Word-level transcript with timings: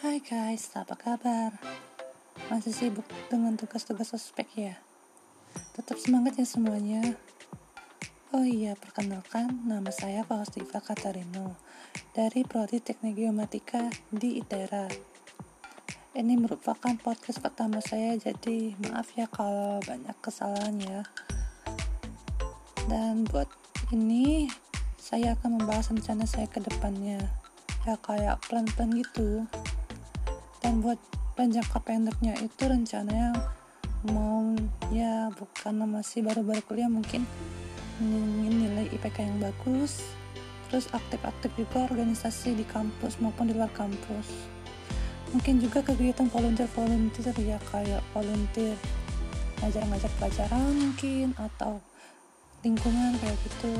Hai 0.00 0.16
guys, 0.24 0.72
apa 0.80 0.96
kabar? 0.96 1.60
Masih 2.48 2.72
sibuk 2.72 3.04
dengan 3.28 3.52
tugas-tugas 3.52 4.16
ospek 4.16 4.48
ya? 4.56 4.80
Tetap 5.76 6.00
semangat 6.00 6.40
ya 6.40 6.48
semuanya. 6.48 7.20
Oh 8.32 8.40
iya, 8.40 8.80
perkenalkan, 8.80 9.60
nama 9.68 9.92
saya 9.92 10.24
Faustiva 10.24 10.80
Katarino 10.80 11.52
dari 12.16 12.48
Prodi 12.48 12.80
Teknik 12.80 13.12
Geomatika 13.12 13.92
di 14.08 14.40
ITERA. 14.40 14.88
Ini 16.16 16.32
merupakan 16.40 16.96
podcast 16.96 17.44
pertama 17.44 17.84
saya, 17.84 18.16
jadi 18.16 18.72
maaf 18.80 19.12
ya 19.12 19.28
kalau 19.28 19.84
banyak 19.84 20.16
kesalahan 20.24 20.80
ya. 20.80 21.00
Dan 22.88 23.28
buat 23.28 23.52
ini, 23.92 24.48
saya 24.96 25.36
akan 25.36 25.60
membahas 25.60 25.92
rencana 25.92 26.24
saya 26.24 26.48
ke 26.48 26.56
depannya. 26.56 27.20
Ya 27.84 28.00
kayak 28.00 28.40
plan-plan 28.48 28.96
gitu. 28.96 29.44
Dan 30.60 30.84
buat 30.84 31.00
jangka 31.40 31.80
pendeknya 31.80 32.36
itu 32.36 32.68
rencananya 32.68 33.32
mau 34.12 34.44
ya 34.92 35.32
bukan 35.32 35.88
masih 35.88 36.20
baru-baru 36.20 36.60
kuliah 36.68 36.88
mungkin 36.92 37.24
ingin 38.00 38.68
nilai 38.68 38.88
IPK 38.92 39.24
yang 39.24 39.40
bagus 39.40 40.04
terus 40.68 40.88
aktif-aktif 40.92 41.50
juga 41.56 41.88
organisasi 41.88 42.54
di 42.54 42.64
kampus 42.68 43.18
maupun 43.18 43.50
di 43.50 43.56
luar 43.56 43.72
kampus. 43.74 44.52
Mungkin 45.34 45.64
juga 45.64 45.82
kegiatan 45.82 46.30
volunteer-volunteer 46.30 47.34
ya 47.42 47.58
kayak 47.72 48.04
volunteer 48.14 48.76
ngajar-ngajar 49.60 50.10
pelajaran 50.20 50.72
mungkin 50.76 51.34
atau 51.40 51.82
lingkungan 52.62 53.18
kayak 53.18 53.36
gitu. 53.48 53.72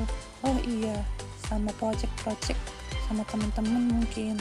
Oh 0.43 0.57
iya 0.67 0.99
sama 1.47 1.71
project-project 1.79 2.59
sama 3.07 3.23
teman-teman 3.29 4.01
mungkin 4.01 4.35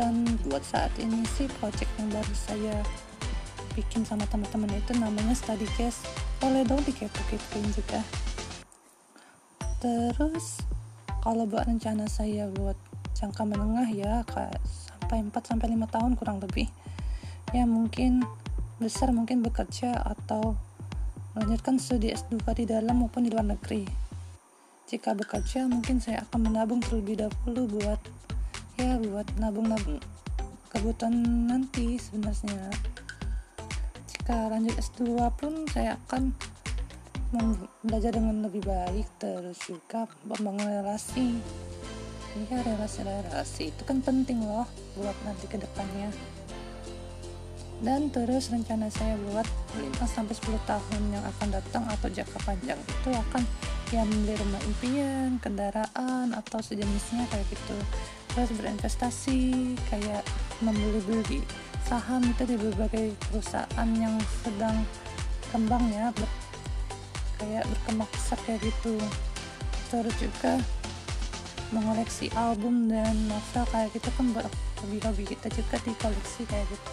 dan 0.00 0.24
buat 0.48 0.64
saat 0.64 0.96
ini 0.96 1.28
sih 1.36 1.44
project 1.60 1.92
yang 2.00 2.08
baru 2.08 2.32
saya 2.32 2.72
bikin 3.76 4.00
sama 4.00 4.24
teman-teman 4.32 4.72
itu 4.72 4.96
namanya 4.96 5.36
study 5.36 5.68
case. 5.76 6.00
Boleh 6.40 6.64
dong 6.64 6.80
dikepo-kepoin 6.88 7.68
juga. 7.76 8.00
Terus 9.76 10.64
kalau 11.20 11.44
buat 11.44 11.68
rencana 11.68 12.08
saya 12.08 12.48
buat 12.48 12.80
jangka 13.12 13.44
menengah 13.44 13.92
ya 13.92 14.24
sampai 14.64 15.20
4 15.20 15.36
sampai 15.36 15.68
5 15.68 15.84
tahun 15.92 16.12
kurang 16.16 16.40
lebih. 16.40 16.72
Ya 17.52 17.68
mungkin 17.68 18.24
besar 18.80 19.12
mungkin 19.12 19.44
bekerja 19.44 20.00
atau 20.00 20.56
melanjutkan 21.36 21.76
studi 21.76 22.08
S2 22.08 22.40
di 22.56 22.64
dalam 22.64 23.04
maupun 23.04 23.28
di 23.28 23.30
luar 23.36 23.44
negeri. 23.44 23.84
Jika 24.88 25.12
bekerja 25.12 25.68
mungkin 25.68 26.00
saya 26.00 26.24
akan 26.24 26.48
menabung 26.48 26.80
terlebih 26.80 27.20
dahulu 27.20 27.68
buat 27.76 28.00
ya 28.80 28.96
buat 28.96 29.28
nabung-nabung 29.36 30.00
kebutuhan 30.72 31.12
nanti 31.44 32.00
sebenarnya. 32.00 32.72
Jika 34.08 34.48
lanjut 34.48 34.74
S2 34.80 35.04
pun 35.36 35.68
saya 35.68 36.00
akan 36.08 36.32
belajar 37.84 38.16
dengan 38.16 38.48
lebih 38.48 38.64
baik 38.64 39.04
terus 39.20 39.60
juga 39.68 40.08
membangun 40.24 40.80
relasi. 40.80 41.36
Iya 42.40 42.64
relasi-relasi 42.64 43.68
itu 43.68 43.82
kan 43.84 44.00
penting 44.00 44.40
loh 44.48 44.64
buat 44.96 45.16
nanti 45.28 45.44
ke 45.50 45.60
depannya 45.60 46.08
dan 47.80 48.12
terus 48.12 48.52
rencana 48.52 48.92
saya 48.92 49.16
buat 49.32 49.48
5 49.72 50.04
sampai 50.04 50.36
10 50.36 50.68
tahun 50.68 51.02
yang 51.16 51.24
akan 51.24 51.48
datang 51.48 51.84
atau 51.88 52.12
jangka 52.12 52.38
panjang 52.44 52.76
itu 52.76 53.08
akan 53.08 53.42
ya 53.90 54.04
membeli 54.04 54.36
rumah 54.36 54.62
impian, 54.68 55.40
kendaraan 55.40 56.36
atau 56.36 56.60
sejenisnya 56.60 57.24
kayak 57.32 57.46
gitu. 57.48 57.76
Terus 58.30 58.50
berinvestasi 58.54 59.38
kayak 59.90 60.22
membeli-beli 60.62 61.42
saham 61.82 62.22
itu 62.22 62.46
di 62.46 62.56
berbagai 62.56 63.16
perusahaan 63.26 63.90
yang 63.98 64.14
sedang 64.46 64.86
kembang 65.50 65.82
ya 65.90 66.14
kayak 67.42 67.66
berkembang 67.66 68.10
pesat 68.14 68.38
kayak 68.46 68.60
gitu. 68.62 68.94
Terus 69.90 70.14
juga 70.22 70.62
mengoleksi 71.74 72.30
album 72.38 72.90
dan 72.90 73.14
novel 73.26 73.64
kayak 73.70 73.90
gitu 73.94 74.10
kan 74.14 74.26
buat 74.34 74.46
hobi-hobi 74.82 75.24
kita 75.34 75.50
juga 75.50 75.76
di 75.82 75.92
koleksi 75.98 76.46
kayak 76.46 76.66
gitu. 76.70 76.90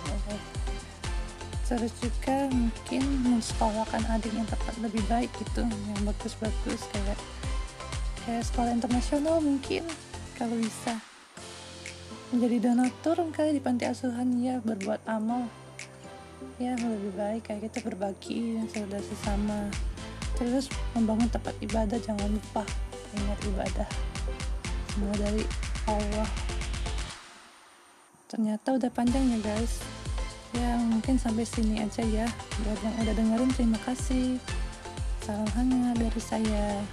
Terus 1.67 1.93
juga 1.99 2.47
mungkin 2.47 3.03
mensekolahkan 3.27 4.01
adik 4.15 4.31
yang 4.31 4.47
tepat 4.47 4.75
lebih 4.79 5.03
baik 5.11 5.29
gitu 5.35 5.67
yang 5.67 6.01
bagus-bagus 6.07 6.81
kayak 6.95 7.19
kayak 8.23 8.43
sekolah 8.47 8.71
internasional 8.71 9.43
mungkin 9.43 9.83
kalau 10.39 10.55
bisa 10.55 10.95
menjadi 12.27 12.71
donatur 12.71 13.23
kali 13.31 13.55
di 13.55 13.61
panti 13.63 13.87
asuhan 13.87 14.35
ya 14.43 14.59
berbuat 14.59 15.07
amal. 15.07 15.47
Ya 16.59 16.75
lebih 16.75 17.15
baik 17.15 17.47
kayak 17.47 17.71
kita 17.71 17.87
berbagi 17.87 18.59
saudara 18.67 18.99
sesama. 18.99 19.71
Terus 20.35 20.67
membangun 20.91 21.31
tempat 21.31 21.55
ibadah 21.63 21.97
jangan 21.97 22.27
lupa 22.27 22.67
ingat 23.15 23.39
ibadah. 23.47 23.89
Semua 24.91 25.15
dari 25.15 25.43
Allah. 25.87 26.29
Ternyata 28.27 28.75
udah 28.75 28.91
panjang 28.91 29.23
ya 29.23 29.39
guys. 29.39 29.79
Ya 30.51 30.75
mungkin 30.83 31.15
sampai 31.15 31.47
sini 31.47 31.79
aja 31.79 32.03
ya. 32.03 32.27
Buat 32.67 32.79
yang 32.83 32.95
udah 33.07 33.13
dengerin 33.15 33.51
terima 33.55 33.79
kasih. 33.87 34.35
Salam 35.23 35.47
hangat 35.55 35.95
dari 35.95 36.21
saya 36.21 36.83